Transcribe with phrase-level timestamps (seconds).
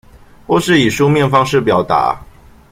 [0.47, 2.17] 或是以書面方式表達